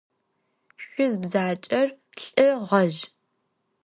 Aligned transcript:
Шъуз 0.83 1.13
бзаджэр 1.21 1.87
лӏы 2.21 2.49
гъэжъ. 2.67 2.99